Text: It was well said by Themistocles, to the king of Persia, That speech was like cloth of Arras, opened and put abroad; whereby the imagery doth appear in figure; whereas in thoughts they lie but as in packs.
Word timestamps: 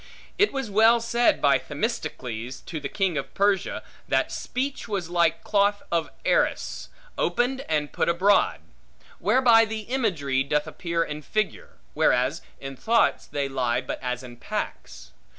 It 0.39 0.51
was 0.51 0.71
well 0.71 0.99
said 0.99 1.39
by 1.39 1.59
Themistocles, 1.59 2.61
to 2.61 2.79
the 2.79 2.89
king 2.89 3.19
of 3.19 3.35
Persia, 3.35 3.83
That 4.07 4.31
speech 4.31 4.87
was 4.87 5.11
like 5.11 5.43
cloth 5.43 5.83
of 5.91 6.09
Arras, 6.25 6.89
opened 7.19 7.61
and 7.69 7.93
put 7.93 8.09
abroad; 8.09 8.61
whereby 9.19 9.63
the 9.65 9.81
imagery 9.81 10.41
doth 10.41 10.65
appear 10.65 11.03
in 11.03 11.21
figure; 11.21 11.73
whereas 11.93 12.41
in 12.59 12.75
thoughts 12.75 13.27
they 13.27 13.47
lie 13.47 13.79
but 13.79 14.01
as 14.01 14.23
in 14.23 14.37
packs. 14.37 15.11